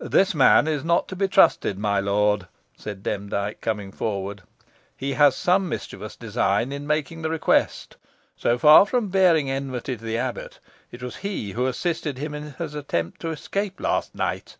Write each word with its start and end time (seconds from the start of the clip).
"This 0.00 0.34
man 0.34 0.68
is 0.68 0.84
not 0.84 1.08
to 1.08 1.16
be 1.16 1.28
trusted, 1.28 1.78
my 1.78 1.98
lord," 1.98 2.46
said 2.76 3.02
Demdike, 3.02 3.62
coming 3.62 3.90
forward; 3.90 4.42
"he 4.94 5.14
has 5.14 5.34
some 5.34 5.66
mischievous 5.66 6.14
design 6.14 6.72
in 6.72 6.86
making 6.86 7.22
the 7.22 7.30
request. 7.30 7.96
So 8.36 8.58
far 8.58 8.84
from 8.84 9.08
bearing 9.08 9.50
enmity 9.50 9.96
to 9.96 10.04
the 10.04 10.18
abbot, 10.18 10.60
it 10.92 11.02
was 11.02 11.16
he 11.24 11.52
who 11.52 11.64
assisted 11.64 12.18
him 12.18 12.34
in 12.34 12.52
his 12.58 12.74
attempt 12.74 13.22
to 13.22 13.30
escape 13.30 13.80
last 13.80 14.14
night." 14.14 14.58